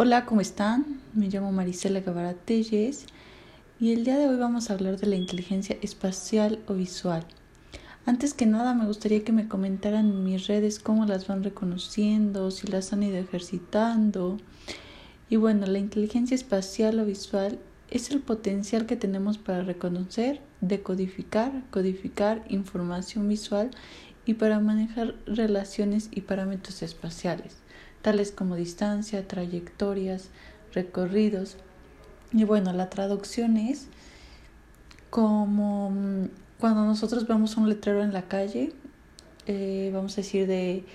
[0.00, 1.00] Hola, ¿cómo están?
[1.12, 5.76] Me llamo Marisela Guevara y el día de hoy vamos a hablar de la inteligencia
[5.82, 7.26] espacial o visual.
[8.06, 12.52] Antes que nada, me gustaría que me comentaran en mis redes cómo las van reconociendo,
[12.52, 14.36] si las han ido ejercitando.
[15.28, 17.58] Y bueno, la inteligencia espacial o visual
[17.90, 23.72] es el potencial que tenemos para reconocer, decodificar, codificar información visual
[24.26, 27.56] y para manejar relaciones y parámetros espaciales
[28.08, 30.30] tales como distancia, trayectorias,
[30.72, 31.58] recorridos.
[32.32, 33.88] Y bueno, la traducción es
[35.10, 38.72] como mm, cuando nosotros vemos un letrero en la calle,
[39.46, 40.86] eh, vamos a decir de,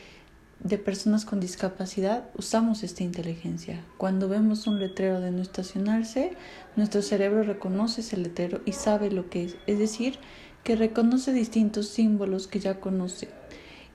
[0.64, 3.86] de personas con discapacidad, usamos esta inteligencia.
[4.00, 6.34] Cuando vemos un letrero de no estacionarse,
[6.76, 9.56] nuestro cerebro reconoce ese letrero y sabe lo que es.
[9.68, 10.18] Es decir,
[10.64, 13.30] que reconoce distintos símbolos que ya conoce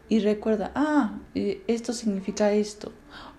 [0.09, 2.93] y recuerda, ah, eh, esto significa esto.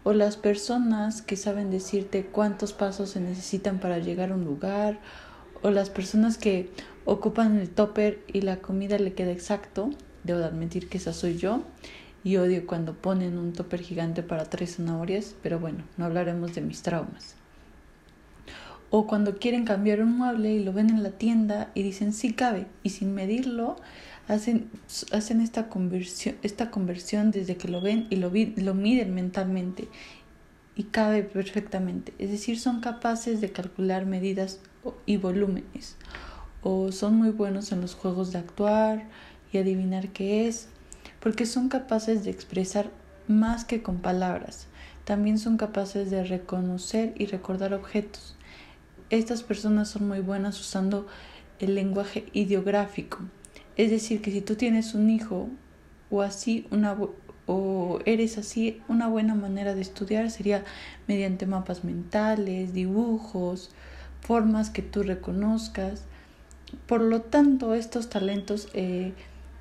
[0.03, 4.99] O las personas que saben decirte cuántos pasos se necesitan para llegar a un lugar.
[5.63, 6.69] O las personas que
[7.05, 9.89] ocupan el topper y la comida le queda exacto.
[10.23, 11.63] Debo admitir que esa soy yo.
[12.23, 15.35] Y odio cuando ponen un topper gigante para tres zanahorias.
[15.41, 17.38] Pero bueno, no hablaremos de mis traumas.
[18.91, 22.33] O cuando quieren cambiar un mueble y lo ven en la tienda y dicen sí
[22.33, 22.67] cabe.
[22.83, 23.75] Y sin medirlo
[24.27, 24.69] hacen,
[25.11, 29.87] hacen esta, conversión, esta conversión desde que lo ven y lo, lo miden mentalmente
[30.75, 32.13] y cabe perfectamente.
[32.19, 34.59] Es decir, son capaces de calcular medidas
[35.05, 35.97] y volúmenes
[36.61, 39.07] o son muy buenos en los juegos de actuar
[39.51, 40.67] y adivinar qué es,
[41.19, 42.91] porque son capaces de expresar
[43.27, 44.67] más que con palabras.
[45.05, 48.35] También son capaces de reconocer y recordar objetos.
[49.09, 51.07] Estas personas son muy buenas usando
[51.59, 53.19] el lenguaje ideográfico,
[53.75, 55.49] es decir, que si tú tienes un hijo
[56.09, 56.95] o así una
[57.51, 60.63] o eres así, una buena manera de estudiar sería
[61.07, 63.71] mediante mapas mentales, dibujos,
[64.21, 66.03] formas que tú reconozcas.
[66.85, 69.13] Por lo tanto, estos talentos eh,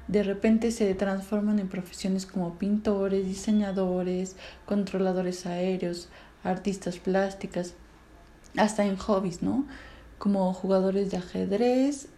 [0.06, 6.10] de repente se transforman en profesiones como pintores, diseñadores, controladores aéreos,
[6.44, 7.72] artistas plásticas,
[8.56, 9.66] hasta en hobbies, ¿no?
[10.18, 12.08] Como jugadores de ajedrez,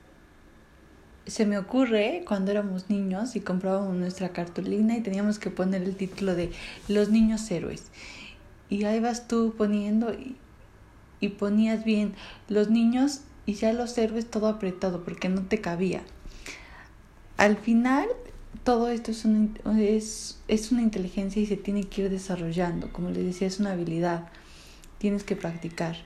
[1.26, 5.96] se me ocurre cuando éramos niños y comprábamos nuestra cartulina y teníamos que poner el
[5.96, 6.50] título de
[6.88, 7.84] Los niños héroes.
[8.68, 10.36] Y ahí vas tú poniendo y,
[11.38, 12.14] ponías bien
[12.48, 16.02] los niños y ya los héroes todo apretado porque no te cabía.
[17.36, 18.08] Al final,
[18.64, 22.92] todo esto es una, es, es una inteligencia y se tiene que ir desarrollando.
[22.92, 24.28] Como les decía, es una habilidad.
[24.98, 25.96] Tienes que practicar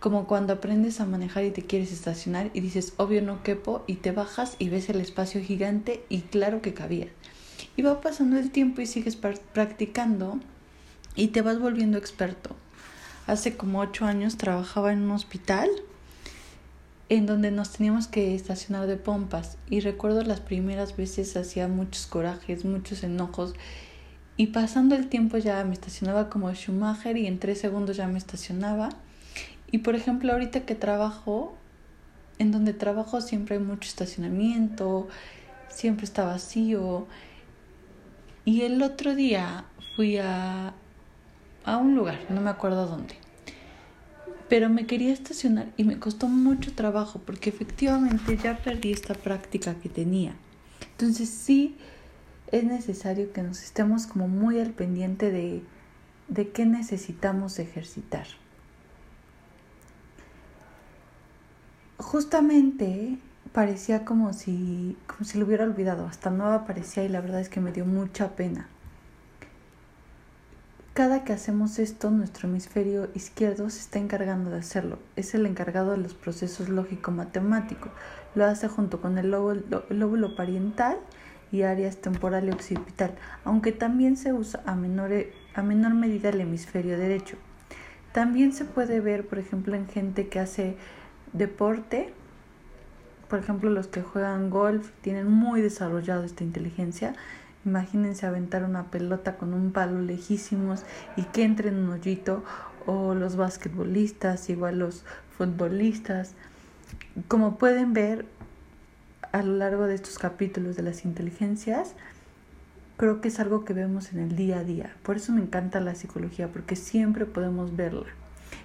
[0.00, 3.96] como cuando aprendes a manejar y te quieres estacionar y dices, obvio no quepo, y
[3.96, 7.08] te bajas y ves el espacio gigante y claro que cabía.
[7.76, 10.40] Y va pasando el tiempo y sigues practicando
[11.14, 12.56] y te vas volviendo experto.
[13.26, 15.68] Hace como ocho años trabajaba en un hospital
[17.10, 22.06] en donde nos teníamos que estacionar de pompas y recuerdo las primeras veces hacía muchos
[22.06, 23.54] corajes, muchos enojos
[24.36, 28.16] y pasando el tiempo ya me estacionaba como Schumacher y en tres segundos ya me
[28.16, 28.90] estacionaba
[29.70, 31.54] y por ejemplo, ahorita que trabajo,
[32.38, 35.08] en donde trabajo siempre hay mucho estacionamiento,
[35.68, 37.06] siempre está vacío.
[38.44, 39.64] Y el otro día
[39.94, 40.74] fui a,
[41.64, 43.14] a un lugar, no me acuerdo dónde.
[44.48, 49.74] Pero me quería estacionar y me costó mucho trabajo porque efectivamente ya perdí esta práctica
[49.74, 50.34] que tenía.
[50.92, 51.76] Entonces sí
[52.50, 55.62] es necesario que nos estemos como muy al pendiente de,
[56.26, 58.26] de qué necesitamos ejercitar.
[62.10, 63.18] Justamente
[63.52, 67.48] parecía como si, como si lo hubiera olvidado, hasta no aparecía y la verdad es
[67.48, 68.66] que me dio mucha pena.
[70.92, 74.98] Cada que hacemos esto, nuestro hemisferio izquierdo se está encargando de hacerlo.
[75.14, 77.92] Es el encargado de los procesos lógico-matemáticos.
[78.34, 80.98] Lo hace junto con el lóbulo, pariental
[81.52, 85.12] y áreas temporal y occipital, aunque también se usa a menor,
[85.54, 87.36] a menor medida el hemisferio derecho.
[88.12, 90.76] También se puede ver, por ejemplo, en gente que hace
[91.32, 92.12] deporte,
[93.28, 97.14] por ejemplo, los que juegan golf tienen muy desarrollado esta inteligencia.
[97.64, 100.82] Imagínense aventar una pelota con un palo lejísimos
[101.16, 102.42] y que entre en un hoyito,
[102.86, 105.04] o los basquetbolistas, igual los
[105.36, 106.32] futbolistas.
[107.28, 108.24] Como pueden ver
[109.32, 111.94] a lo largo de estos capítulos de las inteligencias,
[112.96, 114.96] creo que es algo que vemos en el día a día.
[115.02, 118.06] Por eso me encanta la psicología, porque siempre podemos verla.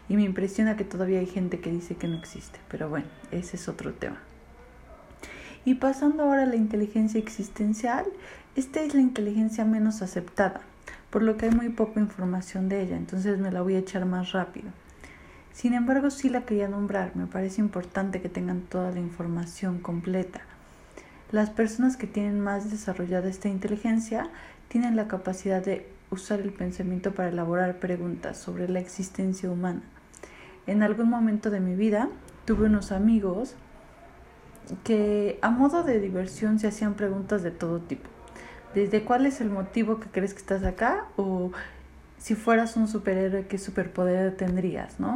[0.07, 3.57] Y me impresiona que todavía hay gente que dice que no existe, pero bueno, ese
[3.57, 4.17] es otro tema.
[5.65, 8.05] Y pasando ahora a la inteligencia existencial,
[8.55, 10.61] esta es la inteligencia menos aceptada,
[11.09, 14.05] por lo que hay muy poca información de ella, entonces me la voy a echar
[14.05, 14.69] más rápido.
[15.53, 20.41] Sin embargo, sí la quería nombrar, me parece importante que tengan toda la información completa.
[21.31, 24.29] Las personas que tienen más desarrollada esta inteligencia
[24.67, 29.81] tienen la capacidad de usar el pensamiento para elaborar preguntas sobre la existencia humana.
[30.67, 32.09] En algún momento de mi vida
[32.45, 33.55] tuve unos amigos
[34.83, 38.09] que a modo de diversión se hacían preguntas de todo tipo.
[38.73, 41.51] Desde cuál es el motivo que crees que estás acá o
[42.17, 45.15] si fueras un superhéroe, qué superpoder tendrías, ¿no?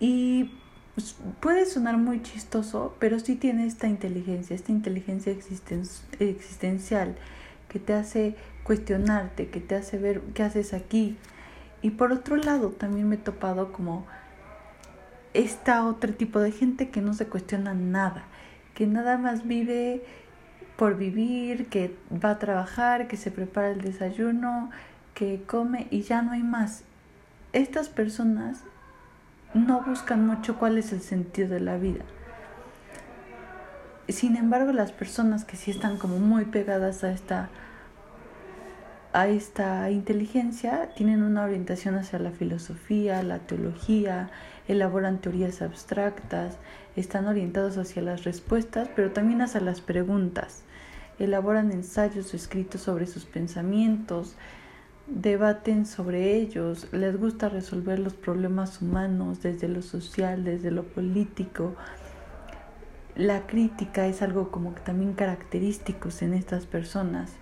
[0.00, 0.52] Y
[0.94, 5.32] pues, puede sonar muy chistoso, pero sí tiene esta inteligencia, esta inteligencia
[6.18, 7.14] existencial
[7.68, 8.34] que te hace
[8.64, 11.16] cuestionarte, que te hace ver qué haces aquí.
[11.82, 14.06] Y por otro lado, también me he topado como
[15.34, 18.24] esta otro tipo de gente que no se cuestiona nada,
[18.74, 20.02] que nada más vive
[20.76, 24.70] por vivir, que va a trabajar, que se prepara el desayuno,
[25.14, 26.84] que come y ya no hay más.
[27.52, 28.62] Estas personas
[29.54, 32.04] no buscan mucho cuál es el sentido de la vida.
[34.08, 37.48] Sin embargo, las personas que sí están como muy pegadas a esta
[39.16, 44.28] a esta inteligencia tienen una orientación hacia la filosofía, la teología,
[44.68, 46.58] elaboran teorías abstractas,
[46.96, 50.64] están orientados hacia las respuestas, pero también hacia las preguntas.
[51.18, 54.36] Elaboran ensayos escritos sobre sus pensamientos,
[55.06, 61.74] debaten sobre ellos, les gusta resolver los problemas humanos desde lo social, desde lo político.
[63.14, 67.32] La crítica es algo como que también característico en estas personas.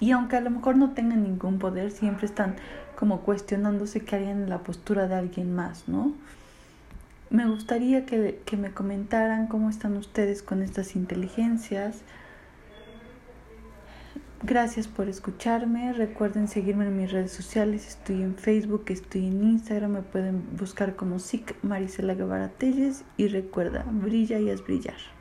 [0.00, 2.56] Y aunque a lo mejor no tengan ningún poder, siempre están
[2.96, 6.14] como cuestionándose qué harían en la postura de alguien más, ¿no?
[7.28, 12.02] Me gustaría que, que me comentaran cómo están ustedes con estas inteligencias.
[14.42, 15.92] Gracias por escucharme.
[15.92, 17.86] Recuerden seguirme en mis redes sociales.
[17.86, 19.92] Estoy en Facebook, estoy en Instagram.
[19.92, 23.04] Me pueden buscar como SIC Marisela Guevara Telles.
[23.18, 25.19] Y recuerda, brilla y es brillar.